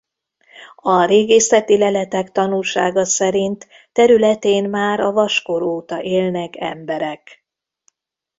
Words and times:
A 0.75 1.05
régészeti 1.05 1.77
leletek 1.77 2.31
tanúsága 2.31 3.05
szerint 3.05 3.67
területén 3.91 4.69
már 4.69 4.99
a 4.99 5.11
vaskor 5.11 5.61
óta 5.61 6.01
élnek 6.01 6.55
emberek. 6.57 7.45